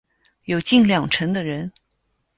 [0.45, 1.71] 有近两成的人